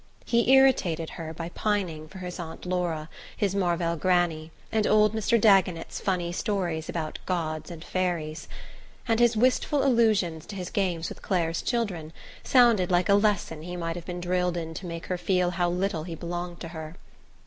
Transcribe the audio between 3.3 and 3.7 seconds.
his